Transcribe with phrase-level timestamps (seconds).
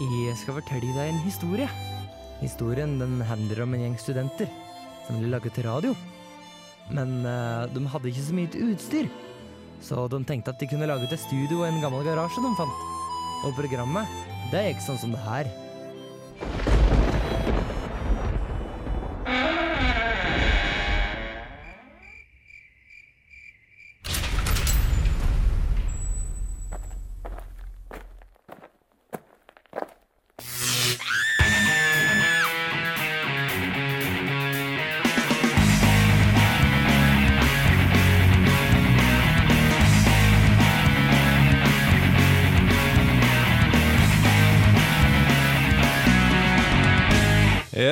[0.00, 1.66] Jeg skal fortelle deg en historie.
[2.40, 4.48] Historien den handler om en gjeng studenter
[5.04, 5.92] som ville lage til radio.
[6.88, 9.10] Men uh, de hadde ikke så mye utstyr,
[9.84, 12.80] så de tenkte at de kunne lage til studio i en gammel garasje de fant.
[13.44, 14.08] Og programmet,
[14.54, 15.52] det gikk sånn som det her.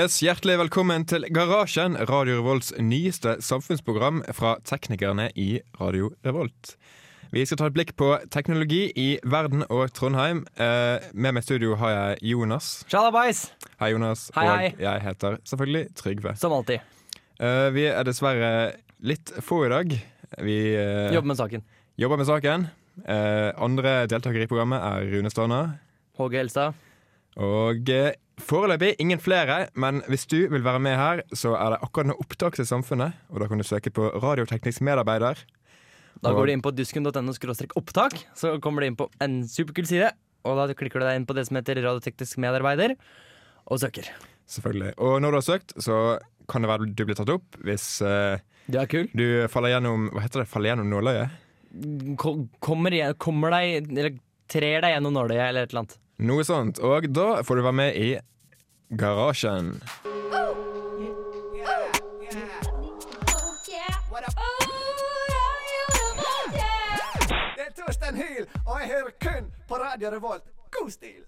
[0.08, 6.70] Yes, Hjertelig velkommen til Garasjen, Radio Revolts nyeste samfunnsprogram fra teknikerne i Radio Revolt.
[7.28, 10.40] Vi skal ta et blikk på teknologi i verden og Trondheim.
[10.56, 12.70] Eh, med meg i studio har jeg Jonas.
[12.88, 13.50] Shalabais.
[13.82, 14.24] Hei, Jonas.
[14.32, 14.72] Hei, hei.
[14.78, 16.36] Og jeg heter selvfølgelig Trygve.
[16.40, 16.88] Som alltid.
[17.36, 18.50] Eh, vi er dessverre
[19.04, 19.92] litt få i dag.
[20.40, 21.68] Vi eh, Jobber med saken.
[22.00, 22.68] jobber med saken.
[23.04, 25.64] Eh, andre deltakere i programmet er Rune Stana.
[26.16, 26.87] Håge Helstad.
[27.38, 31.82] Og eh, foreløpig ingen flere, men hvis du vil være med her, så er det
[31.86, 35.38] akkurat nå opptak til Samfunnet, og da kan du søke på radioteknisk medarbeider.
[36.18, 37.34] Da går du inn på dusken.no
[37.78, 40.10] opptak, så kommer du inn på en superkul side.
[40.46, 42.96] Og da klikker du deg inn på det som heter radioteknisk medarbeider,
[43.68, 44.10] og søker.
[44.48, 44.94] Selvfølgelig.
[44.98, 48.40] Og når du har søkt, så kan det være du blir tatt opp hvis uh,
[48.72, 49.10] Du er kul.
[49.12, 50.48] du faller gjennom Hva heter det?
[50.48, 51.34] Faller gjennom nåløyet?
[52.16, 54.14] Kommer, kommer deg Eller
[54.48, 55.98] trer deg gjennom nåløyet eller et eller annet.
[56.18, 56.80] Noe sånt.
[56.82, 58.08] Og da får du være med i
[58.98, 59.76] Garasjen.
[67.54, 70.42] Det er Torstein Hyl, og jeg hører kun på Radio Revolt.
[70.74, 71.22] God stil!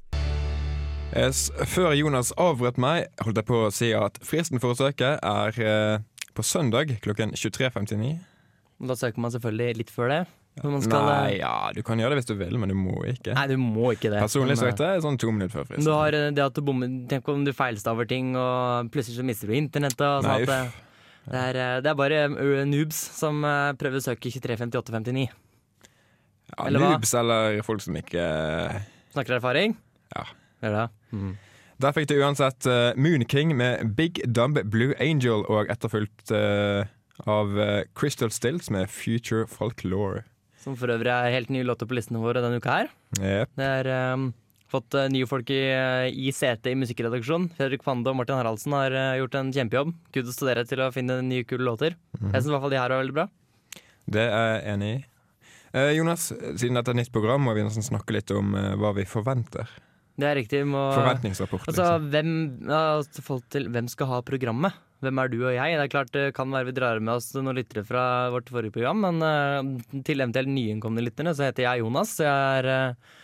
[1.14, 5.16] Yes, før Jonas avbrøt meg, holdt jeg på å si at fristen for å søke
[5.18, 6.02] er eh,
[6.34, 8.12] på søndag klokken 23.59.
[8.90, 10.20] Da søker man selvfølgelig litt før det.
[10.58, 13.32] Skal, Nei, ja, du kan gjøre det hvis du vil, men du må ikke.
[13.36, 14.18] Nei, du må ikke det.
[14.20, 15.86] Personlig så søkte jeg sånn to minutter før eh, fristen.
[15.86, 19.26] Du har eh, det at du bommer Tenk om du feilstaver ting, og plutselig så
[19.26, 20.04] mister du internettet.
[20.04, 20.50] Og sånn Nei, uff.
[20.56, 25.28] eh, det, er, eh, det er bare eh, noobs som eh, prøver å søke 235859.
[26.50, 26.90] Ja, eller hva?
[26.96, 28.26] noobs eller folk som ikke
[29.14, 29.78] Snakker erfaring?
[30.12, 30.26] Ja.
[30.60, 30.86] Gjør det?
[31.80, 36.84] Der fikk du uansett uh, Moon King med Big Dumb Blue Angel, og etterfulgt uh,
[37.28, 40.22] av eh, Crystal Stills med Future Folklore.
[40.60, 42.90] Som for øvrig er helt nye låter på listene våre denne uka her.
[43.18, 43.52] Yep.
[43.56, 44.26] Det er um,
[44.70, 47.48] fått uh, nye folk i, eh, i setet i musikkredaksjonen.
[47.56, 49.94] Fredrik Fande og Martin Haraldsen har uh, gjort en kjempejobb.
[50.12, 51.96] Kudos til dere til å finne nye, kule låter.
[52.18, 52.34] Mhm.
[52.34, 53.26] Jeg syns i hvert fall de her var veldig bra.
[54.10, 55.00] Det er jeg enig i.
[55.94, 59.68] Jonas, siden dette er nytt program, må vi nesten snakke litt om hva vi forventer.
[60.18, 60.64] Det er riktig.
[60.66, 61.68] Må, Forventningsrapport.
[61.70, 62.08] altså, Liksom.
[62.10, 62.32] hvem,
[62.74, 64.74] altså, folk til, hvem skal ha programmet?
[65.00, 65.76] Hvem er du og jeg?
[65.78, 68.02] Det er klart det kan være vi drar med oss noen lyttere fra
[68.34, 72.18] vårt forrige program, men eh, til eventuelt nyinnkomne lytterne så heter jeg Jonas.
[72.20, 73.16] Jeg er eh,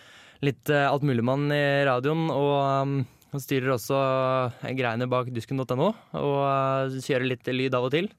[0.44, 2.96] litt uh, altmuligmann i radioen og um,
[3.42, 3.96] styrer også
[4.62, 5.90] eh, greiene bak dusken.no.
[6.20, 8.10] Og eh, kjører litt lyd av og til.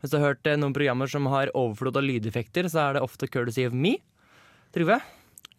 [0.00, 3.06] Hvis du har hørt eh, noen programmer som har overflod av lydeffekter, så er det
[3.06, 3.98] ofte courtesy of me.
[4.74, 5.00] Trygve?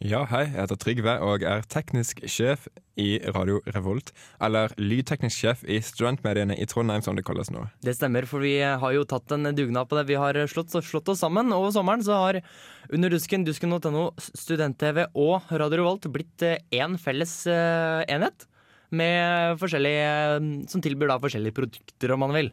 [0.02, 2.64] Ja, hei, jeg heter Trygve og er teknisk sjef
[2.98, 4.10] i Radio Revolt.
[4.42, 7.68] Eller lydteknisk sjef i studentmediene i Trondheim, som det kalles nå.
[7.86, 10.08] Det stemmer, for vi har jo tatt en dugnad på det.
[10.10, 11.54] Vi har slått, slått oss sammen.
[11.54, 12.42] Over sommeren så har
[12.90, 18.50] Under dusken, dusken.no, Student-TV og Radio Revolt blitt én felles eh, enhet.
[18.92, 22.50] Med forskjellige, eh, som tilbyr da forskjellige produkter, om man vil.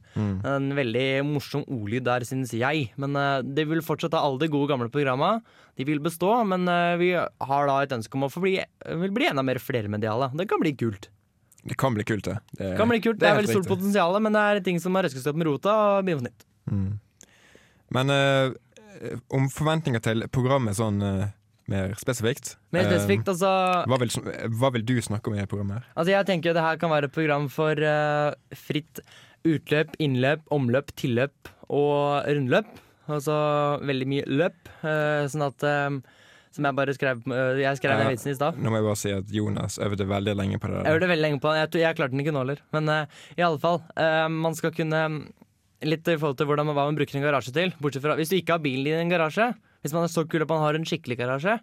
[0.47, 2.93] En veldig morsom ordlyd der, synes jeg.
[2.97, 5.41] Men uh, det vil fortsatt ha alle de gode, gamle programma.
[5.79, 8.55] De vil bestå, men uh, vi har da et ønske om å bli,
[9.03, 10.31] vil bli enda mer flermediale.
[10.39, 11.11] Det kan bli kult.
[11.69, 12.39] Det kan bli kult, det.
[12.55, 15.03] Det, kan bli kult, det er veldig stort potensial, men det er ting som må
[15.03, 16.49] røskes opp med rota og begynne på nytt.
[17.99, 18.55] Men uh,
[19.35, 21.29] om forventninger til programmet sånn eh,
[21.71, 23.53] mer spesifikt Mer eh, spesifikt, altså
[23.89, 24.13] hva, vil,
[24.59, 25.81] hva vil du snakke om i dette programmet?
[25.81, 25.95] her?
[25.95, 29.03] Altså jeg tenker det her kan være et program for uh, fritt
[29.49, 32.71] utløp, innløp, omløp, tilløp og rundløp.
[33.09, 33.35] Altså
[33.89, 34.59] veldig mye løp.
[34.83, 36.03] Uh, sånn at um,
[36.53, 38.59] Som jeg bare skrev uh, Jeg skrev den vitsen i stad.
[38.61, 40.83] Nå må jeg bare si at Jonas øvde veldig lenge på det.
[40.85, 41.63] Jeg øvde veldig lenge på den.
[41.63, 42.65] Jeg, jeg klarte den ikke nå heller.
[42.77, 42.93] Men
[43.39, 43.81] i alle fall.
[44.35, 45.03] man skal kunne
[45.87, 47.75] Litt i forhold til hvordan, hva man bruker en garasje til.
[47.79, 49.53] Bortsett fra Hvis du ikke har bilen din i en garasje,
[49.83, 51.59] hvis man er så kul at man har en skikkelig garasje,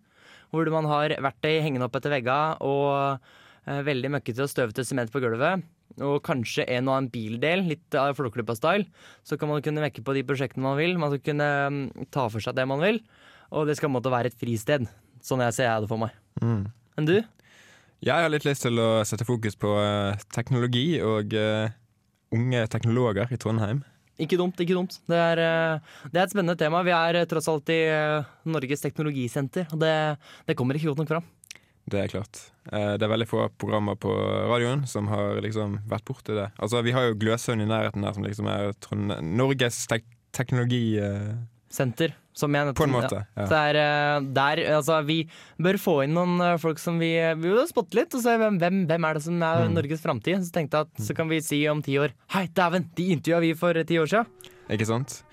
[0.53, 3.19] hvor man har verktøy hengende opp etter vegga og
[3.67, 5.65] eh, veldig møkkete og støvete sement på gulvet,
[6.03, 8.87] og kanskje en og annen bildel, litt av Flåklypa-style,
[9.23, 10.97] så kan man kunne vekke på de prosjektene man vil.
[10.99, 12.99] Man skal kunne mm, ta for seg det man vil,
[13.55, 14.87] og det skal måtte være et fristed.
[15.23, 16.15] Sånn jeg ser jeg det for meg.
[16.43, 16.65] Mm.
[16.99, 17.17] Enn du?
[18.05, 21.71] Jeg har litt lyst til å sette fokus på eh, teknologi og uh,
[22.35, 23.83] unge teknologer i Trondheim.
[24.21, 24.95] Ikke dumt, ikke dumt.
[25.11, 26.83] Det er, eh, det er et spennende tema.
[26.87, 29.95] Vi er eh, tross alt i eh, Norges teknologisenter, og det,
[30.47, 31.25] det kommer ikke godt nok fram.
[31.85, 32.39] Det er klart.
[32.65, 34.09] Det er veldig få programmer på
[34.49, 36.47] radioen som har liksom vært borti det.
[36.57, 38.71] Altså, Vi har jo Gløshaugen i nærheten der, som liksom er
[39.21, 40.97] Norges tek teknologi...
[41.75, 43.21] Senter, nettopp På en måte.
[43.21, 43.41] Ja.
[43.41, 43.47] Ja.
[43.49, 45.17] Så er, eh, der, altså, vi
[45.61, 48.59] bør få inn noen eh, folk som vi, vi vil spotte litt, og se hvem,
[48.59, 49.75] hvem, er det som er Mm.
[49.77, 50.43] Norges framtid.
[50.43, 53.39] Så tenkte jeg at så kan vi si om ti år Hei, dæven, de intervjua
[53.41, 54.51] vi for ti år siden.
[54.69, 55.23] Ikke sant?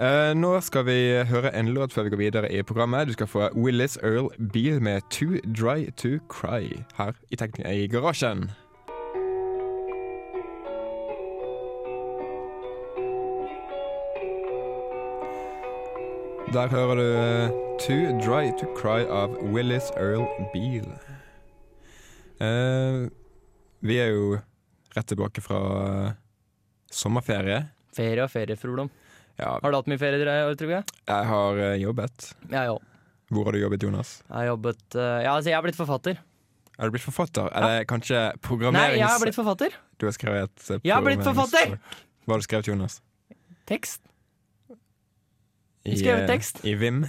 [0.00, 3.06] Uh, nå skal vi høre en låt før vi går videre i programmet.
[3.06, 7.36] Du skal få Willis Earl Beal med 'Too Dry To Cry' her i,
[7.84, 8.50] i garasjen.
[16.52, 20.84] Der hører du uh, 'Too Dry To Cry' av Willis Earl Beal.
[22.36, 23.08] Uh,
[23.80, 24.36] vi er jo
[24.92, 26.10] rett tilbake fra uh,
[26.92, 27.62] sommerferie.
[27.96, 28.74] Ferie og ferie, fru
[29.38, 32.28] Ja, Har du hatt mye ferie i år, tror jeg har eh, jobbet.
[32.50, 32.84] Jeg òg.
[33.32, 34.12] Hvor har du jobbet, Jonas?
[34.28, 36.20] Jeg har jobbet eh, Ja, altså, jeg er blitt forfatter.
[36.78, 37.48] Er du blitt forfatter?
[37.48, 38.92] Er det kanskje programmerings...
[38.92, 39.80] Nei, jeg har blitt forfatter.
[39.96, 40.84] Du har skrevet programmerings...
[40.84, 41.76] Jeg har blitt forfatter!
[42.26, 43.00] Hva har du skrevet, Jonas?
[43.68, 44.04] Tekst.
[45.84, 46.62] I, Skrevet eh, tekst.
[46.68, 47.02] I Vim?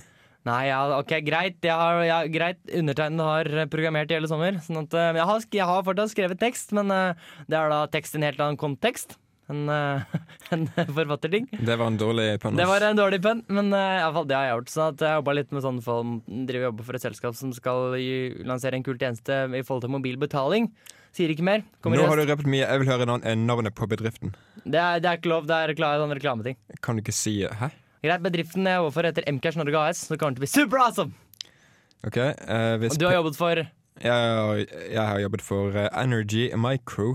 [0.43, 1.59] Nei, ja, ok, greit.
[1.63, 2.59] Jeg har, jeg, greit.
[2.75, 4.57] Undertegnede har programmert i hele sommer.
[4.65, 7.83] Sånn at, eh, jeg, har, jeg har fortsatt skrevet tekst, men uh, det er da
[7.93, 9.15] tekst i en helt annen kontekst
[9.51, 10.03] En, uh,
[10.55, 11.47] en forfatterting.
[11.53, 12.57] Det var en dårlig pønn.
[12.59, 14.73] Det var en dårlig pønn, men uh, fall det har jeg gjort.
[14.73, 16.17] Så at jeg jobba litt med sånn form,
[16.49, 17.95] driver jobber for et selskap som skal
[18.47, 20.71] lansere en kul tjeneste i forhold til mobil betaling.
[21.13, 21.61] Sier ikke mer.
[21.85, 22.65] Kommer Nå har du røpet mye.
[22.65, 24.33] Jeg vil høre navn- navnet på bedriften.
[24.65, 26.57] Det, er, det er ikke lov, det er rekla- sånn reklameting.
[26.81, 27.69] Kan du ikke si Hæ?
[28.03, 30.51] Greit, bedriften jeg jobber for heter Mcash Norge AS, så det kommer til å bli
[30.51, 31.13] super awesome!
[32.03, 32.17] OK.
[32.19, 37.13] uh, hvis du har jobbet for jeg, har, jeg har jobbet for eh, Energy Micro,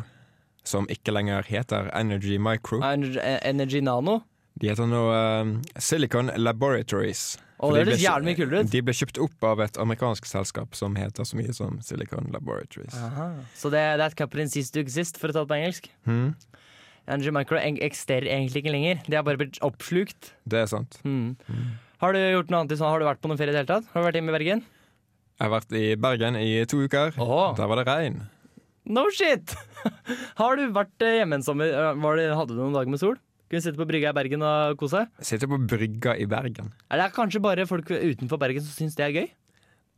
[0.64, 2.78] som ikke lenger heter Energy Micro.
[2.80, 4.22] Energy, Energy Nano.
[4.56, 7.34] De heter nå uh, Silicon Laboratories.
[7.58, 8.70] Oh, det høres jævlig mye kulere ut.
[8.72, 12.96] De ble kjøpt opp av et amerikansk selskap som heter så mye som Silicon Laboratories.
[12.96, 13.28] Aha.
[13.58, 15.92] Så det, er et company cease to exist, for å ta det på engelsk.
[16.08, 16.30] Hmm,
[17.08, 18.98] Energy Michael eksisterer egentlig ikke lenger.
[19.08, 20.32] De har bare blitt oppslukt.
[20.48, 20.98] det er sant.
[21.08, 21.36] Mm.
[22.02, 22.90] Har du gjort noe annet i sånn?
[22.92, 23.88] Har du vært på noen ferie i det hele tatt?
[23.94, 24.60] Har du vært hjemme i Bergen?
[25.38, 27.14] Jeg har vært i Bergen i to uker.
[27.22, 27.54] Oh.
[27.58, 28.20] Der var det regn.
[28.88, 29.54] No shit!
[30.40, 31.72] har du vært eh, hjemme en sommer?
[32.00, 33.16] Var det, hadde du noen dager med sol?
[33.48, 35.24] Kunne sitte på brygga i Bergen og kose deg?
[35.24, 36.70] Sitte på brygga i Bergen.
[36.92, 39.28] Er det kanskje bare folk utenfor Bergen som syns det er gøy?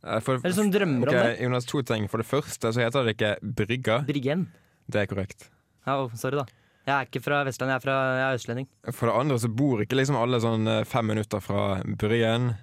[0.07, 1.35] Eh, For, Eller som drømmer om det?
[1.43, 2.07] Jonas, to ting.
[2.11, 3.99] For det første så heter det ikke Brygga.
[4.07, 4.47] Bryggen.
[4.91, 5.49] Det er korrekt.
[5.87, 6.60] Ja, sorry, da.
[6.81, 8.67] Jeg er ikke fra Vestlandet, jeg er, fra, jeg er østlending.
[8.89, 12.55] For det andre så bor ikke liksom alle sånn eh, fem minutter fra Bryen,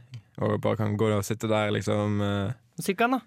[0.42, 3.20] Og bare kan gå og sitte der liksom eh, Sykkelen, da?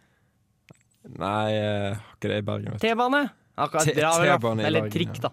[1.15, 2.77] Nei, eh, har ikke det i Bergen.
[2.81, 3.23] T-bane?
[3.61, 5.31] T-bane Eller trikk, da.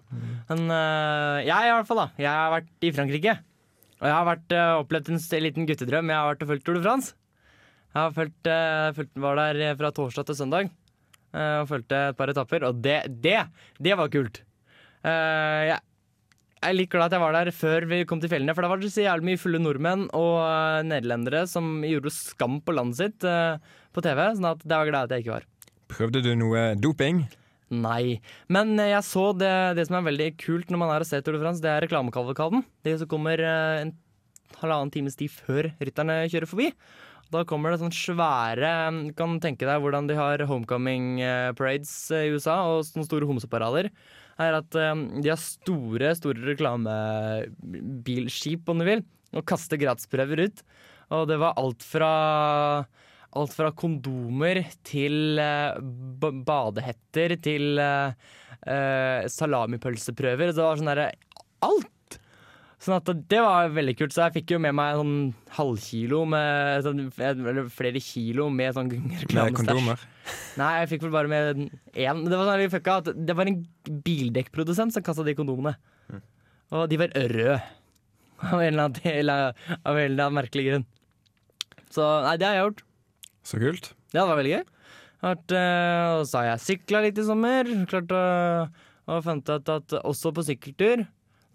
[0.49, 2.07] Men uh, jeg i hvert fall, da.
[2.19, 3.35] Jeg har vært i Frankrike.
[3.99, 6.11] Og jeg har vært, uh, opplevd en liten guttedrøm.
[6.11, 7.15] Jeg har vært og fulgt Tour de France.
[7.93, 10.75] Jeg har fulgt, uh, fulgt, var der fra torsdag til søndag
[11.29, 12.63] og fulgte et par etapper.
[12.65, 13.37] Og det, det,
[13.77, 14.39] det var kult.
[15.07, 15.79] Eh, jeg,
[16.59, 18.71] jeg er litt glad at jeg var der før vi kom til fjellene, for da
[18.71, 22.99] var det så jævlig mye fulle nordmenn og uh, nederlendere som gjorde skam på landet
[22.99, 23.61] sitt uh,
[23.95, 24.19] på TV.
[24.35, 25.47] Sånn at det var glad at jeg ikke var.
[25.89, 27.23] Prøvde du noe doping?
[27.71, 28.19] Nei.
[28.51, 31.37] Men jeg så det, det som er veldig kult når man er og ser Tour
[31.37, 32.65] de France, det er reklamekavalkaden.
[32.83, 33.95] Det som kommer en
[34.59, 36.71] halvannen times tid før rytterne kjører forbi.
[37.29, 38.69] Da kommer det sånn svære
[39.05, 41.21] Du kan tenke deg hvordan de har homecoming
[41.55, 43.93] parades i USA, og sånne store homseparader.
[44.39, 49.01] Er at eh, de har store store reklamebilskip, om du vil,
[49.35, 50.57] og kaster gratisprøver ut.
[51.15, 52.11] Og det var alt fra
[53.37, 58.09] Alt fra kondomer til uh, badehetter til uh,
[58.65, 60.49] uh, salamipølseprøver.
[60.49, 61.13] Det var sånn derre
[61.61, 61.85] alt!
[62.79, 64.13] Sånn det var veldig kult.
[64.15, 65.15] Så jeg fikk jo med meg sånn
[65.57, 69.57] halvkilo med sånn, Eller flere kilo med sånn Med reklamestæsj.
[69.57, 70.05] kondomer?
[70.61, 71.59] Nei, jeg fikk vel bare med
[71.91, 72.23] én.
[72.23, 73.59] Det var sånn det var en
[74.05, 75.75] bildekkprodusent som kasta de kondomene.
[76.71, 77.59] Og de var røde.
[78.39, 80.85] Av en eller annen, av en eller annen merkelig grunn.
[81.91, 82.83] Så nei, det har jeg gjort.
[83.43, 83.89] Så kult.
[84.13, 84.67] Ja, det var veldig gøy.
[85.19, 87.67] Vært, øh, og så har jeg sykla litt i sommer.
[87.89, 88.21] Klart å
[89.09, 91.01] og fant ut at også på sykkeltur,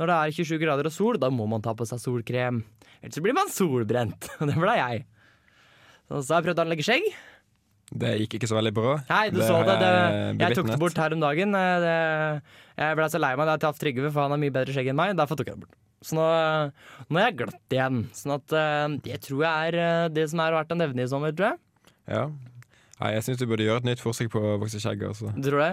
[0.01, 2.63] når det er 27 grader og sol, da må man ta på seg solkrem.
[3.03, 4.31] Ellers blir man solbrent.
[4.41, 5.05] Og det ble jeg.
[6.09, 7.07] Så så har jeg prøvd å anlegge skjegg.
[7.95, 8.95] Det gikk ikke så veldig bra.
[9.11, 9.75] Nei, du så det.
[9.83, 9.91] det
[10.41, 11.55] jeg tok det bort her om dagen.
[11.55, 11.95] Eh, Det,
[12.81, 14.91] jeg ble så lei meg da jeg traff Trygve, for han har mye bedre skjegg
[14.91, 15.15] enn meg.
[15.21, 15.79] Derfor tok jeg det bort.
[16.05, 16.25] Så nå,
[17.13, 18.01] nå er jeg glatt igjen.
[18.17, 21.11] Sånn at eh, det tror jeg er eh, det som er verdt å nevne i
[21.13, 21.61] sommer, tror jeg.
[22.11, 22.25] Ja.
[22.99, 25.05] Nei, jeg syns du burde gjøre et nytt forsøk på å vokse skjegg.
[25.13, 25.31] Altså.
[25.37, 25.73] Du tror det?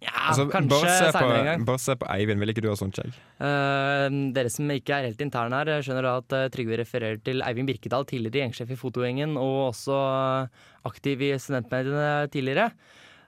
[0.00, 1.64] Ja, Altså, kanskje seinere en gang.
[1.68, 3.16] bare se på Eivind, vil ikke du ha sånt skjegg?
[3.36, 7.42] Uh, dere som ikke er helt interne her, skjønner da at eh, Trygve refererer til
[7.44, 12.70] Eivind Birkedal, tidligere gjengsjef i Fotogjengen, og også eh, aktiv i studentmediene tidligere.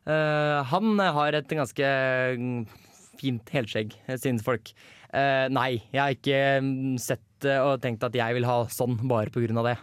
[0.08, 1.92] Eh, han har et ganske
[2.40, 2.64] mm,
[3.20, 4.72] fint helskjegg, eh, synes folk.
[5.12, 8.96] Eh, nei, jeg har ikke mm, sett eh, og tenkt at jeg vil ha sånn
[9.10, 9.76] bare på grunn av det.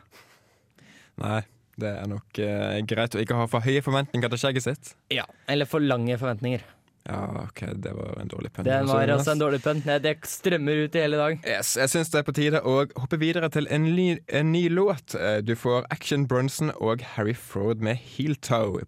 [1.21, 1.43] Nei,
[1.79, 4.93] det er nok eh, greit å ikke ha for høye forventninger til skjegget sitt.
[5.13, 5.27] Ja.
[5.51, 6.65] Eller for lange forventninger.
[7.07, 8.65] Ja, OK, det var en dårlig pønn.
[8.65, 9.21] Det var Jonas.
[9.21, 9.81] også en dårlig pønn.
[10.03, 11.39] Det- strømmer ut i hele dag.
[11.47, 14.67] Yes, jeg syns det er på tide å hoppe videre til en ny, en ny
[14.69, 15.15] låt.
[15.15, 18.81] Eh, Du får Action Bronson og Harry Frode med Heel Toe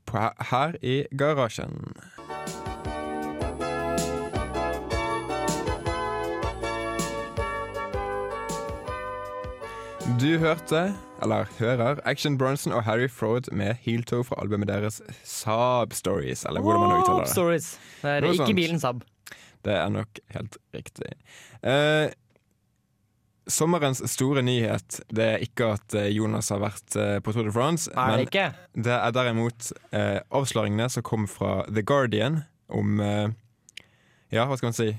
[0.52, 1.94] her i garasjen.
[10.20, 15.94] Du hørte, eller hører, Action Bronson og Harry Frode med Heeltoe fra albumet deres Saab
[15.94, 17.32] Stories, eller hvordan man uttaler det.
[17.34, 17.68] Stories.
[18.02, 18.56] Det er Noe ikke sånt.
[18.60, 19.04] bilen Saab.
[19.66, 21.12] Det er nok helt riktig.
[21.64, 22.10] Eh,
[23.52, 27.54] sommerens store nyhet Det er ikke at eh, Jonas har vært eh, på Tour de
[27.54, 28.48] France, Er det ikke?
[28.76, 33.30] det er derimot eh, avsløringene som kom fra The Guardian om eh,
[34.34, 34.90] Ja, hva skal man si?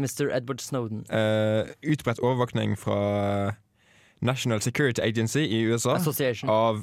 [0.00, 0.30] Mr.
[0.32, 1.02] Edward Snowden.
[1.12, 3.54] Eh, utbredt overvåkning fra
[4.20, 6.50] National Security Agency i USA Association.
[6.50, 6.82] av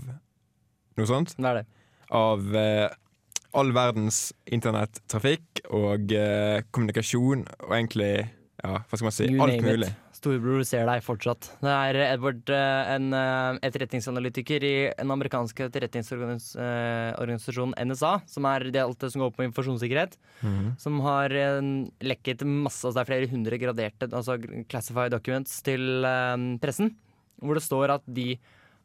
[0.98, 1.36] noe sånt.
[1.38, 1.66] Det er det?
[2.12, 2.90] Av eh,
[3.58, 8.16] all verdens internettrafikk og eh, kommunikasjon og egentlig
[8.64, 9.88] ja, hva skal man si, You alt mulig.
[9.92, 9.96] it.
[10.18, 11.52] Storebror ser deg fortsatt.
[11.62, 18.82] Det er Edward, eh, en eh, etterretningsanalytiker i den amerikanske etterretningsorganisasjonen NSA, som er det
[18.82, 20.72] alt det som går på informasjonssikkerhet, Mhm.
[20.82, 21.62] som har eh,
[22.02, 24.38] lekket masse, altså det er flere hundre graderte altså
[24.70, 26.96] classified documents til eh, pressen,
[27.42, 28.36] hvor det står at de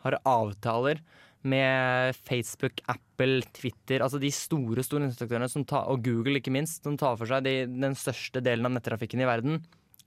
[0.03, 1.03] har avtaler
[1.43, 6.83] med Facebook, Apple, Twitter, altså de store store instruktørene som tar- og Google ikke minst,
[6.85, 9.63] som tar for seg de, den største delen av nettrafikken i verden,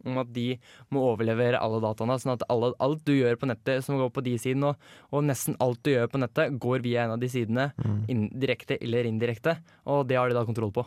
[0.05, 0.53] om at de
[0.93, 4.23] må overlevere alle dataene, sånn at alle, alt du gjør på nettet som går på
[4.25, 7.31] de sidene, og, og nesten alt du gjør på nettet, går via en av de
[7.31, 8.29] sidene, mm.
[8.39, 9.57] direkte eller indirekte,
[9.91, 10.85] og det har de da kontroll på.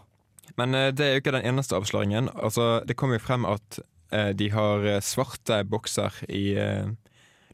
[0.57, 2.31] Men eh, det er jo ikke den eneste avsløringen.
[2.33, 3.83] Altså, det kom jo frem at
[4.15, 6.89] eh, de har eh, svarte bokser i eh,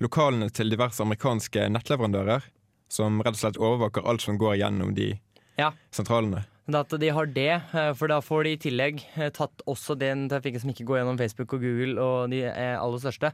[0.03, 2.43] lokalene til diverse amerikanske nettleverandører,
[2.91, 5.15] som rett og slett overvåker alt som går gjennom de
[5.59, 5.73] Ja.
[5.93, 6.45] sentralene.
[6.67, 10.29] At de har det, eh, for da får de i tillegg eh, tatt også den
[10.29, 13.33] trafikken som ikke går gjennom Facebook og Google og de eh, aller største.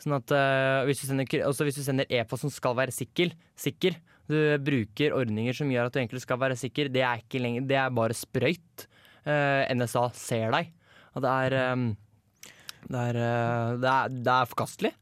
[0.00, 3.94] Sånn at uh, hvis du sender, hvis du sender e-post som skal være sikker, sikker,
[4.26, 7.68] du bruker ordninger som gjør at du egentlig skal være sikker, det er ikke lenger,
[7.68, 8.86] det er bare sprøyt.
[9.22, 10.72] Uh, NSA ser deg.
[11.14, 11.84] Og det er, um,
[12.88, 14.92] det er, uh, det er, det er forkastelig.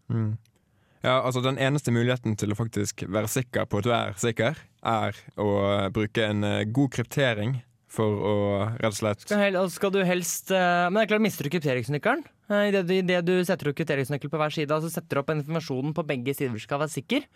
[1.00, 4.58] Ja, altså Den eneste muligheten til å faktisk være sikker på at du er sikker,
[4.84, 5.50] er å
[5.94, 7.58] bruke en eh, god kryptering
[7.90, 8.34] for å
[8.78, 11.52] rett og slett Skal, hel, skal du helst eh, Men det er klart, mister du
[11.54, 12.22] krypteringsnøkkelen?
[12.50, 15.32] Uh, Idet i det du setter opp krypteringsnøkkel på hver side, altså setter du opp
[15.34, 17.26] informasjonen på begge sider skal være sikker,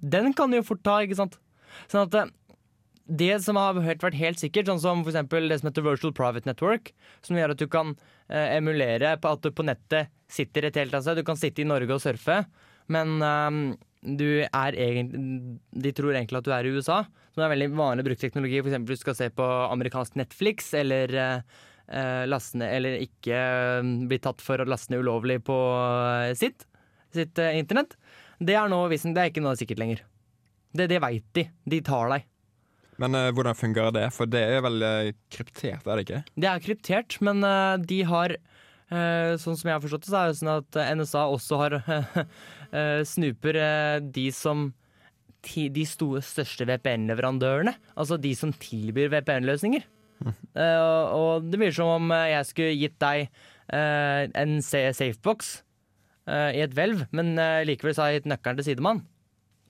[0.00, 1.36] den kan du jo fort ta, ikke sant?
[1.90, 2.32] Sånn at eh,
[3.20, 6.92] det som har vært helt sikkert, sånn som for det som heter Virtual Private Network,
[7.26, 7.94] som gjør at du kan
[8.28, 11.18] eh, emulere på at du på nettet sitter et helt annet sted.
[11.18, 12.44] Du kan sitte i Norge og surfe,
[12.92, 17.02] men eh, du er egentlig De tror egentlig at du er i USA.
[17.34, 18.60] Som er veldig vanlig brukt teknologi.
[18.62, 23.92] Eksempel hvis du skal se på amerikansk Netflix, eller eh, laste ned Eller ikke eh,
[24.10, 26.66] bli tatt for å laste ned ulovlig på eh, sitt,
[27.14, 27.96] sitt eh, internett.
[28.40, 30.04] Det er, nå, visen- det er ikke noe sikkert lenger.
[30.72, 31.48] Det, det veit de.
[31.68, 32.28] De tar deg.
[33.00, 34.06] Men uh, hvordan fungerer det?
[34.12, 36.20] For det er vel uh, kryptert, er det ikke?
[36.36, 38.34] Det er kryptert, men uh, de har
[38.90, 41.76] Sånn som jeg har forstått det, så er det sånn at eh, NSA også har
[41.86, 44.70] eh, snuper eh, de som
[45.40, 47.72] De største VPN-leverandørene.
[47.94, 49.86] Altså de som tilbyr VPN-løsninger.
[50.20, 50.34] Mm.
[51.16, 53.22] og, det blir som om eh, jeg skulle gitt deg
[53.72, 55.54] eh, en safebox
[56.28, 59.00] eh, i et hvelv, men eh, likevel så har jeg gitt nøkkelen til sidemann.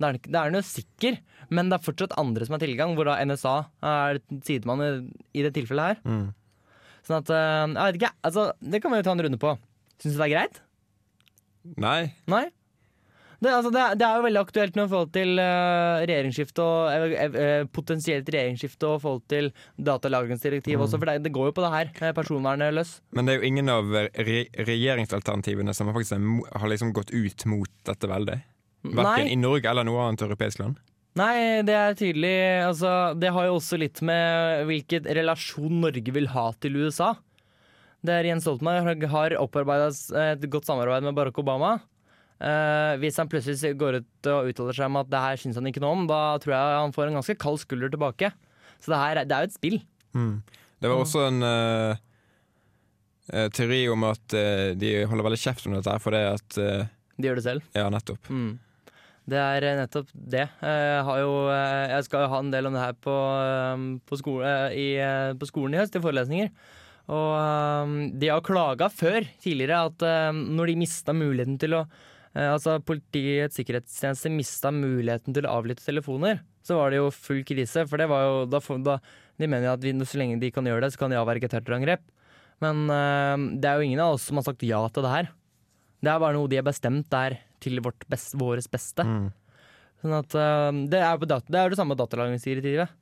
[0.00, 1.20] Da er den jo sikker,
[1.52, 4.90] men det er fortsatt andre som har tilgang, hvor da NSA er sidemann i,
[5.36, 6.02] i det tilfellet her.
[7.07, 9.57] Sånn at eh, Jeg vet ikke, altså, det kan vi jo ta en runde på.
[10.00, 10.62] Syns du det er greit?
[11.80, 12.00] Nei.
[12.30, 12.47] Nei?
[13.40, 16.61] Det, altså, det, er- det er jo veldig aktuelt nå i forhold til uh, regjeringsskifte
[16.61, 19.49] og uh, uh, potensielt regjeringsskifte og forhold til
[19.80, 22.92] datalagringsdirektiv også, for det, det går jo på det her, personvernet løs.
[23.16, 27.47] Men det er jo ingen av re regjeringsalternativene som har faktisk har liksom gått ut
[27.49, 28.37] mot dette veldig.
[29.00, 30.76] Verken i Norge eller noe annet europeisk land.
[31.20, 36.30] Nei, det er tydelig altså, Det har jo også litt med hvilken relasjon Norge vil
[36.32, 37.12] ha til USA.
[38.06, 39.90] Der Jens Stoltenberg har opparbeida
[40.22, 41.74] et godt samarbeid med Barack Obama.
[42.40, 45.68] Eh, hvis han plutselig går ut og uttaler seg om at det her syns han
[45.68, 48.30] ikke noe om, da tror jeg han får en ganske kald skulder tilbake.
[48.80, 49.76] Så det her det er jo et spill.
[50.16, 50.38] Mm.
[50.80, 52.00] Det var også en eh,
[53.52, 56.88] teori om at uh, de holder veldig kjeft om dette fordi at uh,
[57.20, 57.68] De gjør det selv.
[57.76, 58.32] Ja, nettopp.
[58.32, 58.56] Mm.
[59.28, 60.46] Det er eh, nettopp det.
[60.48, 63.82] Jeg, har jo, eh, jeg skal jo ha en del om det her på, eh,
[64.08, 66.52] på, skole, eh, i, eh, på skolen i høst, i forelesninger.
[67.10, 71.82] Og eh, de har klaga før, tidligere, at eh, når de mista muligheten til å
[71.84, 77.42] eh, Altså Politiets sikkerhetstjeneste mista muligheten til å avlytte telefoner, så var det jo full
[77.46, 77.86] krise.
[77.90, 78.96] For det var jo da, da
[79.40, 82.02] De mener at vi, så lenge de kan gjøre det, så kan de avverge terrorangrep.
[82.64, 85.30] Men eh, det er jo ingen av oss som har sagt ja til det her.
[86.00, 89.04] Det er bare noe de har bestemt der til vårt best, våres beste.
[89.06, 89.28] Mm.
[90.00, 92.96] Sånn at uh, det, er det er det samme datalagringsdirektivet.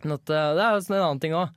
[0.00, 1.52] Sånn at eh, det er jo sånn en annen ting òg.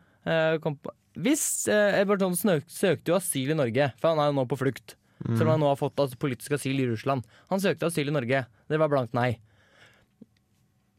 [1.17, 4.59] hvis uh, Edvard Thomsen søkte jo asyl i Norge, for han er jo nå på
[4.59, 4.95] flukt.
[5.25, 7.25] Selv om han nå har fått altså, politisk asyl i Russland.
[7.49, 8.43] Han søkte asyl i Norge.
[8.69, 9.39] Det var blankt nei.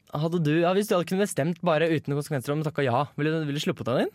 [0.09, 3.31] Du, ja, Hvis du hadde kunnet bestemt bare uten konsekvenser om du takka ja, ville
[3.31, 4.13] du, ville du sluppet han inn?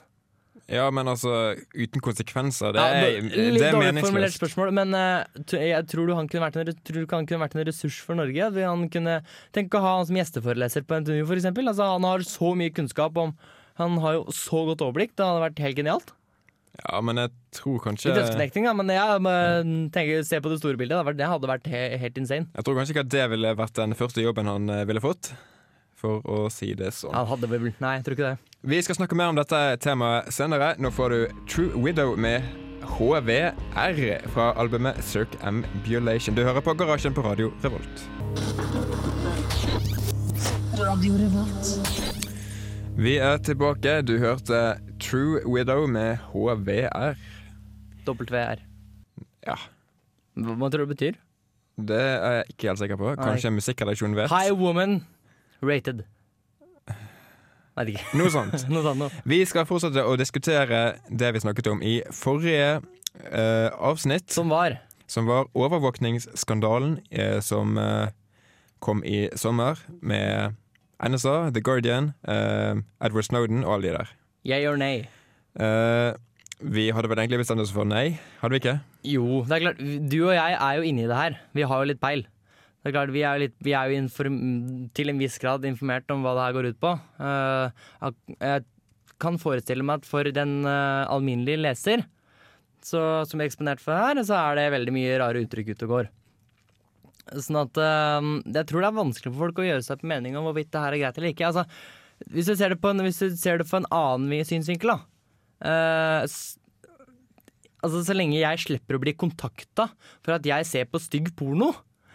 [0.72, 2.72] Ja, men altså, uten konsekvenser.
[2.72, 6.30] Det Ja, er, litt det er dårlig formulert spørsmål, men uh, jeg tror du han
[6.30, 8.48] kunne vært en, tror han kunne vært en ressurs for Norge.
[8.54, 9.18] Vil Han kunne,
[9.52, 11.68] tenk å ha han som gjesteforeleser på NTNU, eksempel.
[11.68, 13.36] Altså, han har så mye kunnskap om
[13.76, 15.16] Han har jo så godt overblikk.
[15.18, 16.14] Det hadde vært helt genialt.
[16.80, 20.58] Ja, men jeg tror kanskje kanskje dødsbeknekting, da, men jeg men, tenker, se på det
[20.58, 21.12] store bildet.
[21.18, 22.48] Det hadde vært, det he, helt insane.
[22.50, 25.30] Jeg tror kanskje ikke at det ville vært den første jobben han eh, ville fått.
[26.00, 27.14] For å si det sånn.
[27.14, 28.53] Han hadde vel Nei, jeg tror ikke det.
[28.64, 30.70] Vi skal snakke mer om dette temaet senere.
[30.80, 32.46] Nå får du True Widow med
[32.96, 33.52] HVR
[34.32, 36.32] fra albumet Circambulation.
[36.32, 38.06] Du hører på Garasjen på Radio Revolt.
[42.96, 43.98] Vi er tilbake.
[44.08, 44.62] Du hørte
[44.96, 47.20] True Widow med HVR.
[48.08, 48.64] WR.
[49.44, 49.60] Ja,
[50.40, 51.20] hva tror du det betyr?
[51.76, 53.14] det er jeg ikke helt sikker på.
[53.20, 54.32] Kanskje musikkredaksjonen vet.
[54.32, 55.02] High woman
[55.60, 56.06] rated.
[57.74, 58.04] Nei, ikke.
[58.18, 58.56] Noe sånt.
[58.72, 59.22] Noe sånt noe.
[59.28, 64.30] Vi skal fortsette å diskutere det vi snakket om i forrige uh, avsnitt.
[64.34, 64.78] Som var.
[65.10, 68.12] som var overvåkningsskandalen uh, som uh,
[68.84, 70.54] kom i sommer med
[71.04, 74.12] NSA, The Guardian, Edward Snowden og alle de der.
[74.70, 75.06] Or nay?
[75.54, 76.12] Eh,
[76.64, 78.78] vi hadde vel egentlig bestemt oss for nei, hadde vi ikke?
[79.06, 79.82] Jo, det er klart.
[80.10, 81.36] Du og jeg er jo inni det her.
[81.54, 82.24] Vi har jo litt peil.
[82.84, 83.96] Det er klart, Vi er jo, litt, vi er jo
[84.92, 86.90] til en viss grad informert om hva det her går ut på.
[87.16, 87.72] Uh,
[88.36, 88.66] jeg
[89.24, 92.04] kan forestille meg at for den uh, alminnelige leser,
[92.84, 95.94] så, som er eksponert for her, så er det veldig mye rare uttrykk ute og
[95.94, 96.10] går.
[97.40, 98.20] Sånn at uh,
[98.52, 100.84] Jeg tror det er vanskelig for folk å gjøre seg på mening om hvorvidt det
[100.84, 101.48] her er greit eller ikke.
[101.48, 101.64] Altså,
[102.36, 105.00] hvis du ser det på en, det på en annen vi- synsvinkel, da.
[107.84, 109.88] Altså Så lenge jeg slipper å bli kontakta
[110.20, 111.72] for at jeg ser på stygg porno,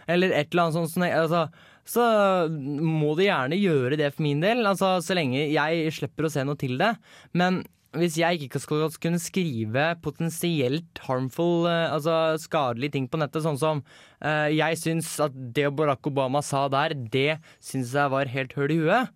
[0.09, 1.45] eller et eller annet sånt, altså,
[1.89, 2.05] så
[2.49, 4.65] må du gjerne gjøre det for min del.
[4.67, 6.95] Altså Så lenge jeg slipper å se noe til det.
[7.37, 7.63] Men
[7.97, 13.57] hvis jeg ikke skal kunne skrive potensielt harmful, eh, altså skadelige ting på nettet, sånn
[13.57, 18.53] som uh, jeg syns at det Barack Obama sa der, det syns jeg var helt
[18.53, 19.09] høl i huet,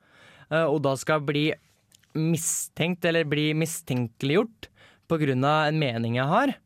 [0.49, 1.51] uh, og da skal bli
[2.17, 4.71] mistenkt eller bli mistenkeliggjort
[5.09, 6.57] på grunn av en mening jeg har,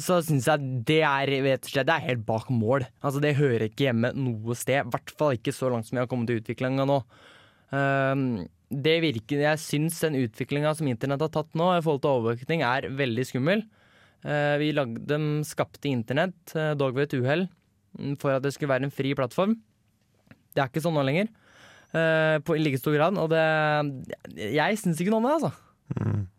[0.00, 2.86] så syns jeg det er, vet du, det er helt bak mål.
[3.04, 4.86] Altså Det hører ikke hjemme noe sted.
[4.86, 7.02] I hvert fall ikke så langt som jeg har kommet i utviklinga nå.
[7.72, 8.24] Um,
[8.72, 12.64] det virker, Jeg syns den utviklinga som internett har tatt nå, i forhold til overvåkning,
[12.64, 13.66] er veldig skummel.
[14.24, 17.46] Uh, vi lagde, de skapte internett, uh, dog ved et uhell,
[17.98, 19.58] mm, for at det skulle være en fri plattform.
[20.52, 21.28] Det er ikke sånn nå lenger.
[21.92, 23.18] Uh, på like stor grad.
[23.20, 26.30] Og det Jeg syns ikke noe om det, altså.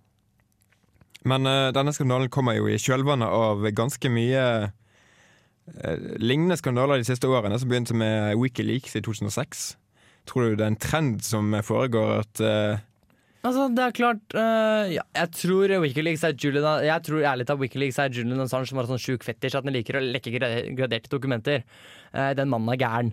[1.29, 7.07] Men uh, denne skandalen kommer jo i kjølvannet av ganske mye uh, lignende skandaler de
[7.07, 9.67] siste årene, som begynte med Wikileaks i 2006.
[10.29, 12.81] Tror du det er en trend som foregår at uh,
[13.43, 17.59] Altså, det er klart uh, ja, Jeg tror Wikileaks er Julian Jeg tror ærlig talt
[17.59, 20.31] Wikileaks er Julian Assange som har sånn sjuk fetisj at han liker å lekke
[20.77, 21.65] graderte dokumenter.
[22.15, 23.12] Uh, den mannen er gæren.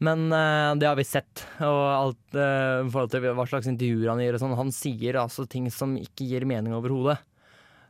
[0.00, 4.22] Men uh, det har vi sett, og alt i forhold til hva slags intervjuer han
[4.22, 4.56] gir og sånn.
[4.56, 7.18] Han sier altså ting som ikke gir mening overhodet.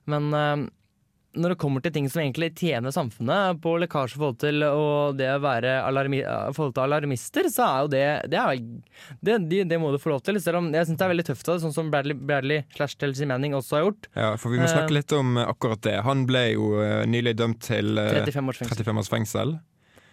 [0.08, 0.66] Men øh,
[1.38, 4.64] når det kommer til ting som egentlig tjener samfunnet på lekkasje i forhold til
[5.18, 6.22] det å være alarmi
[6.56, 8.62] forhold til alarmister, så er jo det Det, er,
[9.20, 10.40] det, det, det må du få lov til.
[10.42, 12.96] Selv om jeg syns det er veldig tøft av det, sånn som Bradley, Bradley slash
[12.98, 14.08] Chelsea Manning også har gjort.
[14.16, 14.72] Ja, for vi må Eh.
[14.72, 15.98] snakke litt om eh, akkurat det.
[16.08, 18.80] Han ble jo eh, nylig dømt til eh, 35 års fengsel.
[18.80, 19.58] 35 års fengsel.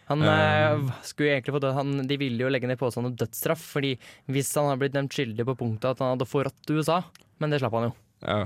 [0.05, 3.15] Han uh, eh, skulle egentlig få død, han, De ville jo legge ned påstand om
[3.17, 3.95] dødsstraff, fordi
[4.29, 6.99] hvis han hadde blitt dømt skyldig på punktet at han hadde forrådt USA,
[7.41, 7.95] men det slapp han jo.
[8.21, 8.43] Ja.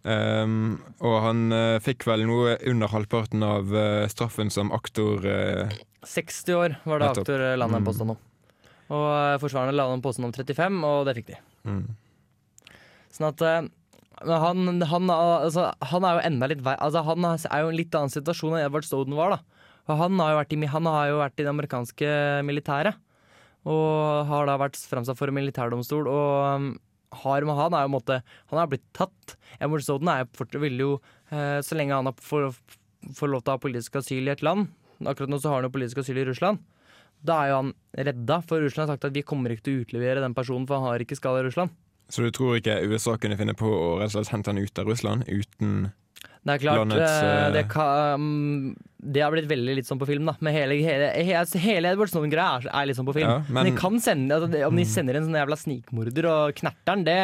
[0.00, 5.74] Um, og han uh, fikk vel noe under halvparten av uh, straffen som aktor uh,
[6.08, 7.88] 60 år var det aktor landet en Mm.
[7.90, 8.20] påstand om.
[8.90, 11.36] Og uh, forsvarerne la en påstand om 35, og det fikk de.
[11.68, 11.84] mm.
[13.10, 13.68] Sånn at eh,
[14.30, 17.94] han, han, altså, han er jo enda litt vei, altså, Han er jo en litt
[17.98, 19.34] annen situasjon enn Edward Snowden var.
[19.34, 19.38] da
[19.90, 22.10] Og Han har jo vært i, han har jo vært i det amerikanske
[22.46, 23.00] militæret.
[23.66, 26.06] Og har da vært framsatt for en militærdomstol.
[26.08, 26.68] Og um,
[27.22, 28.20] har, med han er jo en måte
[28.52, 29.36] Han er blitt tatt.
[29.58, 30.90] Edward Snowden er fortsatt vil jo
[31.34, 34.68] eh, Så lenge han får lov til å ha politisk asyl i et land
[35.00, 36.60] Akkurat nå så har han jo politisk asyl i Russland.
[37.24, 39.84] Da er jo han redda, for Russland har sagt at vi kommer ikke til å
[39.86, 41.72] utlevere den personen, for han har ikke skade i Russland.
[42.10, 44.80] Så du tror ikke USA kunne finne på å rett og slett hente han ut
[44.82, 45.90] av Russland uten
[46.40, 48.76] Det er klart, Landets, eh, eh, det, kan, mm,
[49.12, 50.32] det har blitt veldig litt sånn på film, da.
[50.40, 53.28] Men hele, hele, he- hele Edward Snowden-greia er, er litt sånn på film.
[53.28, 56.54] Ja, men, men- de kan sende, altså, om de sender en sånn jævla snikmorder og
[56.56, 57.18] knerter'n, det,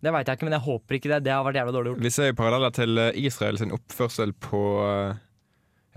[0.00, 1.20] det veit jeg ikke, men jeg håper ikke det.
[1.26, 2.04] Det har vært jævla dårlig gjort.
[2.06, 5.14] Vi ser paralleller til Israels Israel sin oppførsel på eh,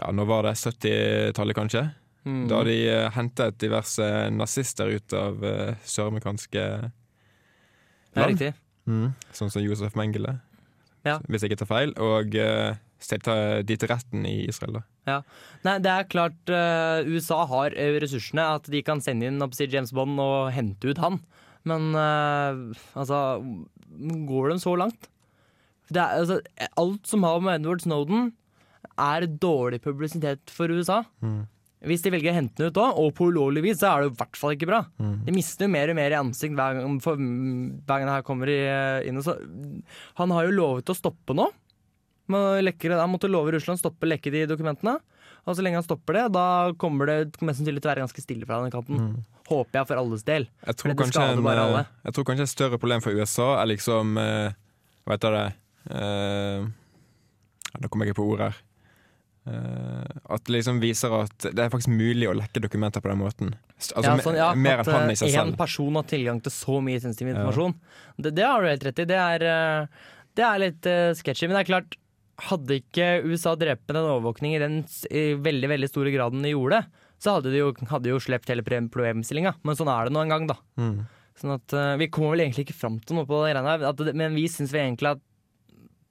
[0.02, 1.86] Ja, nå var det 70-tallet, kanskje?
[2.28, 2.44] Mm.
[2.52, 4.04] Da de eh, hentet diverse
[4.36, 6.64] nazister ut av uh, søramerikanske
[8.18, 8.50] det er riktig.
[8.90, 9.08] mm.
[9.32, 10.40] Sånn som Josef Mengele,
[11.08, 11.18] Ja.
[11.28, 11.96] hvis jeg ikke tar feil.
[12.04, 13.34] Og uh, sette
[13.68, 15.20] de til retten i Israel, da.
[15.66, 19.70] Nei, det er klart uh, USA har eh, ressursene, at de kan sende inn oppsi
[19.72, 21.22] James Bond og hente ut han.
[21.68, 23.42] Men uh, altså
[24.28, 25.08] Går de så langt?
[25.88, 26.42] Det er, altså,
[26.78, 28.34] alt som har med Edward Snowden,
[29.00, 31.04] er dårlig publisitet for USA.
[31.24, 31.46] Mm.
[31.88, 34.12] Hvis de velger å hente den ut da, og på ulovlig vis, så er det
[34.12, 34.82] i hvert fall ikke bra.
[35.02, 35.14] Mm.
[35.28, 38.26] De mister jo mer og mer i ansikt hver gang, for, hver gang det her
[38.28, 38.60] kommer i,
[39.10, 39.20] inn.
[39.22, 39.38] Og så,
[40.20, 41.50] han har jo lovet å stoppe nå.
[42.28, 44.98] Men han måtte love Russland å stoppe lekket i dokumentene.
[45.48, 46.48] Og så lenge han stopper det, da
[46.80, 49.00] kommer det mest sannsynlig til å være ganske stille fra den kanten.
[49.00, 49.38] Mm.
[49.48, 50.50] Håper jeg for alles del.
[50.68, 51.86] Jeg tror, det kanskje en, bare alle.
[51.86, 54.58] eh, jeg tror kanskje et større problem for USA er liksom eh,
[55.08, 55.46] Hva heter det
[55.88, 56.68] Eh,
[57.78, 58.62] Nå kommer jeg ikke på ordet her.
[59.48, 63.22] Eh, at det liksom viser at det er faktisk mulig å lekke dokumenter på den
[63.22, 63.54] måten.
[63.78, 65.40] Altså, ja, sånn, ja, mer enn han i seg selv.
[65.40, 65.60] en selv.
[65.62, 67.78] person har tilgang til så mye sensitiv informasjon.
[68.18, 69.08] Det, det har du helt rett i.
[69.08, 70.08] Det er, eh,
[70.38, 71.48] det er litt uh, sketchy.
[71.48, 72.00] Men det er klart,
[72.50, 74.80] hadde ikke USA drept med den overvåkningen i den
[75.10, 76.84] i veldig veldig store graden de gjorde,
[77.18, 79.56] så hadde de jo, hadde jo sluppet hele problem- problemstillinga.
[79.66, 80.60] Men sånn er det nå en gang, da.
[80.78, 81.00] Mm.
[81.38, 84.14] Sånn at uh, Vi kommer vel egentlig ikke fram til noe på det greiene her,
[84.18, 85.24] men vi syns egentlig at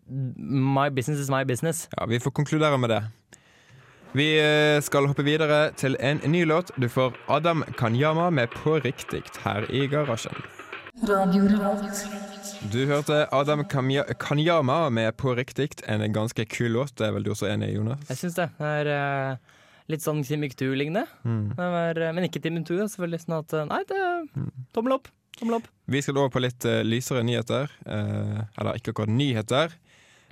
[0.08, 1.88] my business is my business.
[1.96, 3.02] Ja, Vi får konkludere med det.
[4.16, 6.70] Vi eh, skal hoppe videre til en ny låt.
[6.80, 10.36] Du får Adam Kanyama med 'På riktig' her i garasjen.
[12.72, 13.64] Du hørte Adam
[14.18, 15.82] Kanyama med 'På riktig'.
[15.88, 16.96] en ganske kul låt.
[16.96, 17.98] Det er vel du også enig i, Jonas?
[18.08, 18.48] Jeg syns det.
[18.58, 19.36] Det er eh,
[19.88, 21.06] litt sånn Timbuktu-lignende.
[21.24, 21.50] Mm.
[21.50, 23.20] Eh, Men ikke Timbuktu, selvfølgelig.
[23.20, 24.24] Sånn at, nei, det er
[24.72, 25.08] tommel opp.
[25.38, 25.68] Tommel opp.
[25.86, 27.68] Vi skal over på litt uh, lysere nyheter.
[27.84, 29.76] Uh, eller ikke akkurat nyheter.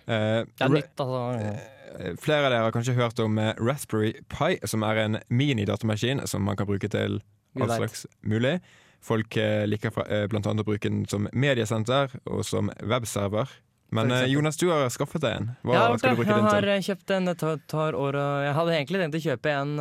[0.08, 1.74] Uh, Det er nytt, altså.
[2.20, 6.44] Flere av dere har kanskje hørt om eh, Raspberry Pi, som er en minidatamaskin som
[6.46, 7.20] man kan bruke til
[7.60, 8.58] all slags mulig.
[9.04, 13.52] Folk eh, liker fra, eh, blant annet å bruke den som mediesenter og som webserver.
[13.94, 14.10] Men.
[14.26, 15.50] Jonas, du har skaffet deg en.
[15.62, 16.64] Hva ja, skal du bruke den til?
[16.64, 16.70] til?
[16.72, 19.74] har kjøpt en tar, tar år, og Jeg hadde egentlig tenkt å kjøpe en,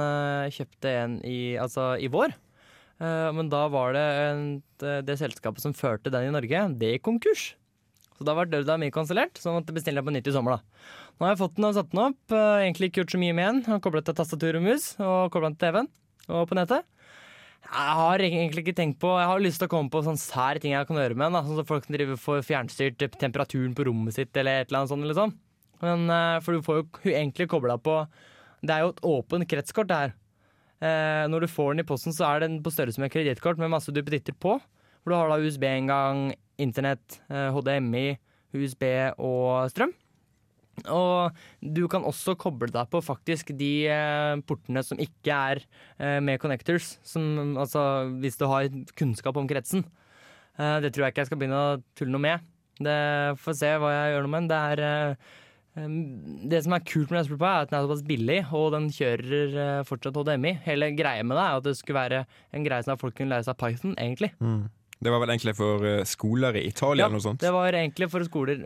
[0.54, 2.36] kjøpte en i, altså, i vår.
[3.02, 4.46] Eh, men da var det en,
[4.82, 7.54] det, det selskapet som førte den i Norge, det gikk konkurs.
[8.24, 10.56] Så da var døra mi kansellert, så måtte bestille den på nytt i sommer.
[10.56, 12.32] da Nå har jeg fått den og satt den opp.
[12.32, 13.64] eh, egentlig ikke gjort så mye med den.
[13.68, 15.90] Har Koblet til tastatur og mus og koblet til TV-en
[16.30, 16.88] og på nettet.
[17.64, 20.62] Jeg har egentlig ikke tenkt på Jeg har lyst til å komme på sånne sære
[20.64, 21.44] ting jeg kan gjøre med den.
[21.50, 24.94] Sånn som folk som driver for fjernstyrt temperaturen på rommet sitt eller et eller annet
[24.96, 25.08] sånt.
[25.12, 25.36] Liksom.
[25.84, 28.08] Men, eh, for du får jo egentlig kobla på
[28.64, 30.14] Det er jo et åpent kretskort, det her.
[30.80, 33.70] Eh, når du får den i posten, så er den på størrelse med kredittkort med
[33.70, 34.62] masse duppeditter på.
[35.04, 38.08] Hvor du har da USB-inngang, internett, eh, HDMI,
[38.54, 38.86] USB
[39.18, 39.94] og strøm.
[40.90, 45.62] Og du kan også koble deg på faktisk de eh, portene som ikke er
[46.00, 46.96] eh, med connectors.
[47.06, 49.86] Som, altså hvis du har kunnskap om kretsen.
[50.58, 52.52] Eh, det tror jeg ikke jeg skal begynne å tulle noe med.
[52.82, 52.98] Det
[53.44, 54.50] Får se hva jeg gjør noe med.
[54.50, 55.40] Det eh,
[55.74, 58.92] det som er kult med Raspberry Pi, er at den er såpass billig, og den
[58.94, 60.52] kjører eh, fortsatt HDMI.
[60.68, 62.20] Hele greia med det er at det skulle være
[62.54, 64.30] en greie som folk kunne lære seg Python, egentlig.
[64.38, 64.68] Mm.
[65.04, 67.44] Det var vel egentlig for eh, skoler i Italia eller noe sånt?
[67.44, 68.64] Det var egentlig for skoler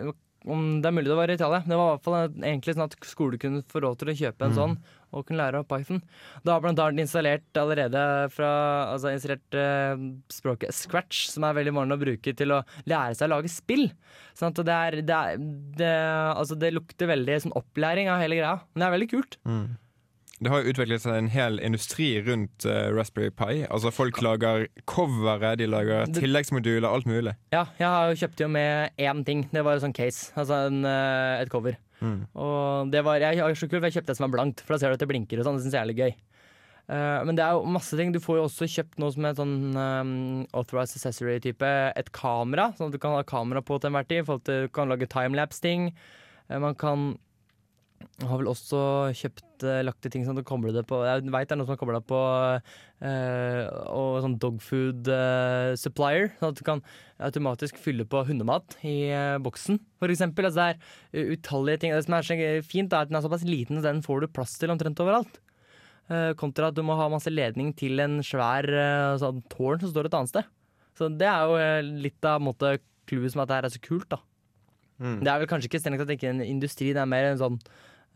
[0.48, 1.60] om Det er mulig det var i Italia.
[1.66, 4.46] Det var i hvert fall egentlig sånn at skoler kunne få råd til å kjøpe
[4.46, 4.56] en Mm.
[4.56, 4.76] sånn
[5.18, 6.02] og kunne lære av Python.
[6.46, 8.52] Da har blant annet installert allerede fra
[8.94, 9.98] Altså installert eh,
[10.32, 13.90] språket Scratch, som er veldig vanlig å bruke til å lære seg å lage spill.
[14.38, 15.38] Sånn at det er, det, er,
[15.82, 15.92] det,
[16.38, 18.56] altså det lukter veldig sånn opplæring av hele greia.
[18.72, 19.38] Men det er veldig kult.
[19.44, 19.68] Mm.
[20.38, 23.64] Det har jo utviklet seg en hel industri rundt uh, Raspberry Pi.
[23.74, 27.34] Altså Folk lager covere, de lager tilleggsmoduler, alt mulig.
[27.56, 29.48] Ja, jeg har jo kjøpt jo med én ting.
[29.50, 30.30] Det var en sånn case.
[30.38, 31.80] Altså en, uh, et cover.
[32.06, 32.20] Mm.
[32.38, 35.00] Og det var, jeg, jeg, jeg kjøpte det som er blankt, for da ser du
[35.00, 35.58] at det blinker og sånn.
[35.58, 36.14] Det syns jeg er litt gøy.
[36.88, 38.14] Uh, men det er jo masse ting.
[38.14, 40.16] Du får jo også kjøpt noe som er sånn um,
[40.56, 41.72] authorized accessory-type.
[41.98, 44.30] Et kamera, sånn at du kan ha kamera på til enhver tid.
[44.46, 45.90] Du kan lage timelapse-ting.
[46.48, 47.16] Uh, man kan
[48.28, 48.80] har vel også
[49.18, 51.74] kjøpt uh, lagt til ting som kobler det på Jeg veit det er noe som
[51.76, 52.20] har kobla på
[53.06, 56.32] eh, og sånn dogfood eh, supplier.
[56.38, 56.84] Sånn at du kan
[57.30, 60.50] automatisk fylle på hundemat i eh, boksen, for eksempel.
[60.50, 61.98] Altså, det er uh, utallige ting.
[61.98, 64.34] Det som er så fint, er at den er såpass liten, så den får du
[64.34, 65.42] plass til omtrent overalt.
[66.08, 69.92] Eh, kontra at du må ha masse ledning til en svær eh, sånn tårn som
[69.92, 70.54] står et annet sted.
[70.96, 72.78] Så det er jo eh, litt av måte
[73.10, 74.22] clouet som at det her er så kult, da.
[74.98, 75.20] Mm.
[75.22, 77.62] Det er vel kanskje ikke strengt tatt ikke en industri, det er mer en sånn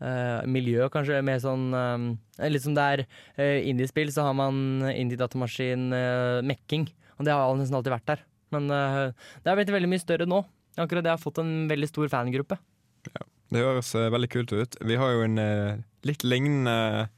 [0.02, 1.20] Uh, miljø, kanskje.
[1.22, 6.88] Mer sånn eh, Litt som det er uh, indiespill, så har man indie-datamaskin uh.
[7.20, 8.24] Og det har nesten alltid vært der.
[8.50, 9.14] Men uh,
[9.44, 10.42] det har blitt veldig mye større nå.
[10.74, 12.58] Akkurat det har fått en veldig stor fangruppe.
[13.52, 14.78] Det høres veldig kult ut.
[14.80, 15.38] Vi har jo en
[16.08, 17.10] litt lignende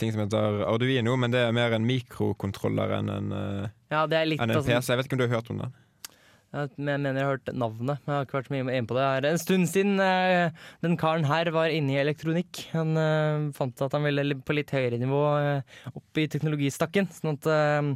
[0.00, 3.34] ting som heter Arduino, men det er mer en mikrokontroller enn en,
[3.92, 4.88] Ja, det er litt enn en altså, PC.
[4.88, 5.76] Jeg vet ikke om du har hørt om den?
[6.48, 8.96] Jeg mener jeg har hørt navnet, men jeg har ikke vært så mye inne på
[8.96, 9.04] det.
[9.20, 12.62] Det er en stund siden eh, den karen her var inne i elektronikk.
[12.72, 17.10] Han eh, fant at han ville på litt høyere nivå eh, opp i teknologistakken.
[17.12, 17.92] Sånn at uh,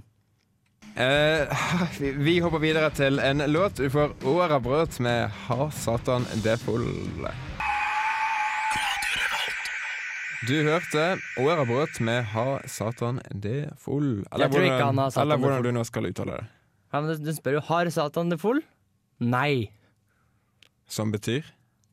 [2.03, 3.81] vi, vi hopper videre til en låt.
[3.81, 7.33] Du får Åra brøt med 'Ha satan det full'.
[10.45, 14.27] Du hørte Åra brøt med 'Ha satan det full'.
[14.29, 16.51] Jeg tror ikke han har satan eller hvordan du nå skal uttale det.
[16.93, 18.61] Ja, men du, du spør jo har Satan det full?
[19.23, 19.73] Nei.
[20.91, 21.47] Som betyr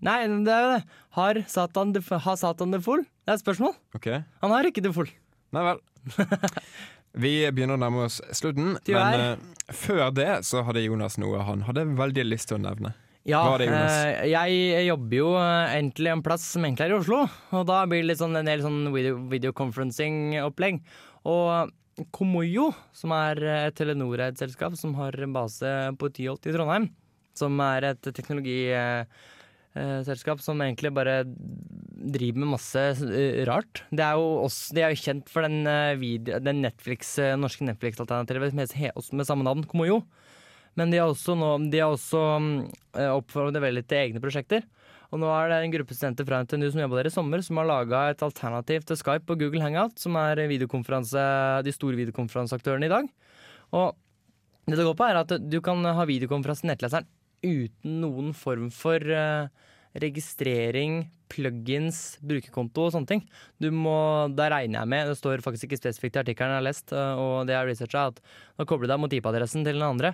[0.03, 0.83] Nei, det er jo det.
[1.17, 3.01] Har Satan det, har Satan det full?
[3.03, 3.73] Det er et spørsmål.
[3.97, 4.21] Okay.
[4.39, 5.09] Han har ikke det full.
[5.55, 5.81] Nei vel.
[7.23, 9.11] Vi begynner å nærme oss slutten, Tyvær.
[9.11, 12.93] men eh, før det så hadde Jonas noe han hadde veldig lyst til å nevne.
[13.27, 13.97] Ja, Hva er det, Jonas?
[13.97, 17.23] Uh, jeg jobber jo eh, egentlig en plass som egentlig er i Oslo.
[17.57, 20.79] Og da blir det litt sånn en del sånn video, videoconferencing-opplegg.
[21.27, 21.73] Og
[22.15, 26.85] Komoyo, som er et Telenor-eid selskap som har base på Tyholt i Trondheim,
[27.37, 33.73] som er et teknologiselskap som egentlig bare driver med masse eh, rart.
[33.91, 37.63] Det er jo også, De er kjent for den, eh, video, den Netflix, eh, norske
[37.67, 38.67] Netflix-alternativet med,
[39.11, 39.97] med samme navn, Komoyo.
[40.79, 41.35] Men de har også,
[41.69, 42.19] de har også
[42.95, 44.63] eh, oppfordret veldig til egne prosjekter.
[45.09, 47.57] Og nå er det en gruppe studenter fra NTNU som jobber der i sommer, som
[47.57, 52.93] har laga et alternativ til Skype og Google Hangout, som er de store videokonferanseaktørene i
[52.93, 53.09] dag.
[53.73, 53.97] Og
[54.69, 57.09] det det går på, er at du kan ha videokonferanse i nettleseren
[57.41, 59.49] uten noen form for eh,
[59.97, 63.23] registrering, plugins, brukerkonto og sånne ting.
[63.57, 66.67] Du må, Da regner jeg med, det står faktisk ikke spesifikt i artikkelen jeg har
[66.67, 68.21] lest, eh, og det jeg har researcha, at
[68.59, 70.13] da kobler du deg mot IP-adressen til den andre.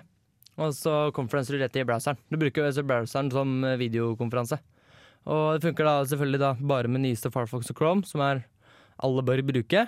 [0.56, 2.16] Og så konferanser du rett i browseren.
[2.32, 4.62] Du bruker browseren som eh, videokonferanse.
[5.26, 8.44] Og det funker da selvfølgelig da bare med nyeste Firefox og Chrome, som er
[9.02, 9.86] alle bør bruke.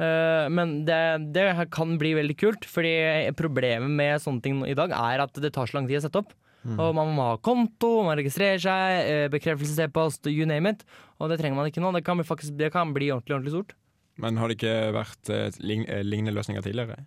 [0.00, 1.00] Eh, men det,
[1.36, 2.94] det kan bli veldig kult, fordi
[3.38, 6.22] problemet med sånne ting i dag er at det tar så lang tid å sette
[6.22, 6.32] opp.
[6.60, 10.84] Og man må ha konto, man registrerer seg, eh, bekreftelse-e-post, you name it.
[11.16, 11.92] Og det trenger man ikke nå.
[11.96, 13.72] Det kan bli, faktisk, det kan bli ordentlig, ordentlig stort.
[14.20, 17.00] Men har det ikke vært eh, lignende løsninger tidligere?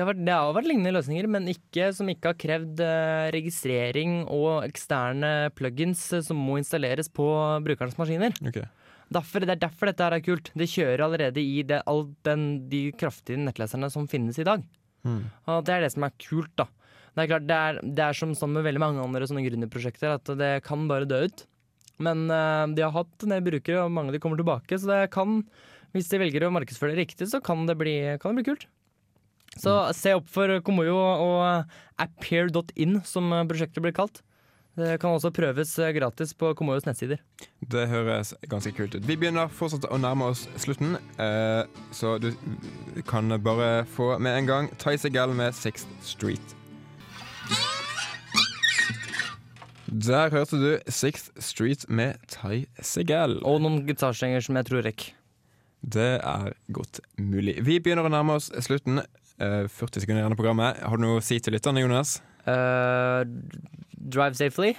[0.00, 3.26] Det har, vært, det har vært lignende løsninger, men ikke, som ikke har krevd eh,
[3.34, 7.26] registrering og eksterne plugins eh, som må installeres på
[7.66, 8.32] brukernes maskiner.
[8.48, 8.64] Okay.
[9.12, 10.48] Derfor, det er derfor dette her er kult.
[10.56, 14.64] Det kjører allerede i det, all den, de kraftige nettleserne som finnes i dag.
[15.04, 15.20] Mm.
[15.52, 16.70] Og det er det som er kult, da.
[17.10, 20.16] Det er klart, det er, det er som sånn med veldig mange andre sånne gründerprosjekter,
[20.16, 21.44] at det kan bare dø ut.
[22.00, 24.94] Men uh, de har hatt en del brukere, og mange av de kommer tilbake, så
[24.94, 25.42] det kan,
[25.92, 28.70] hvis de velger å markedsføre det riktig, så kan det bli, kan det bli kult.
[29.58, 34.22] Så se opp for Komoyo og appear.in, som prosjektet blir kalt.
[34.78, 37.18] Det kan også prøves gratis på Komoyos nettsider.
[37.60, 39.04] Det høres ganske kult ut.
[39.04, 42.30] Vi begynner fortsatt å nærme oss slutten, eh, så du
[43.10, 46.56] kan bare få med en gang Tice Gal med Sixth Street.
[49.90, 53.40] Der hørte du Sixth Street med Ty Segal.
[53.42, 55.16] Og noen gitarstrenger som jeg tror rekker.
[55.82, 57.56] Det er godt mulig.
[57.66, 59.00] Vi begynner å nærme oss slutten.
[59.40, 60.80] Eh, 40 sekunder igjen av programmet.
[60.84, 62.18] Har du noe å si til lytterne, Jonas?
[62.44, 63.24] Uh,
[63.96, 64.74] drive safely.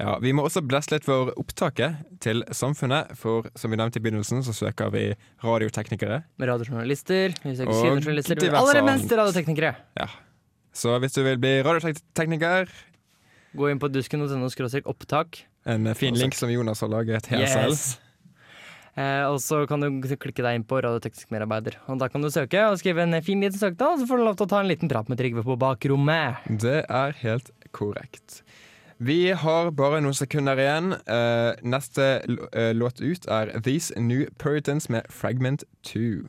[0.00, 4.04] Ja, Vi må også bleste litt for opptaket til Samfunnet, for som vi nevnte i
[4.04, 5.04] begynnelsen, så søker vi
[5.44, 6.24] radioteknikere.
[6.36, 7.36] Med radiojournalister.
[7.44, 8.48] Vi søker sidejournalister.
[8.58, 9.74] Aller mest radioteknikere.
[10.00, 10.10] Ja.
[10.74, 12.68] Så hvis du vil bli radiotekniker,
[13.54, 14.48] Gå inn på dusken.no
[14.90, 15.44] opptak.
[15.64, 18.00] en fin link som Jonas har laget helt selv.
[18.94, 21.80] Eh, og så kan du klikke deg inn på radioteknisk medarbeider.
[21.90, 24.36] Og Da kan du søke og skrive en fin liten søknad, så får du lov
[24.38, 26.46] til å ta en liten prat med Trygve på bakrommet.
[26.48, 28.42] Det er helt korrekt.
[29.02, 30.94] Vi har bare noen sekunder igjen.
[31.10, 32.22] Eh, neste
[32.54, 36.28] eh, låt ut er These New Puritans med Fragment 2.